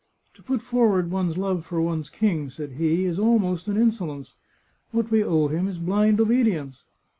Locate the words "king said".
2.09-2.71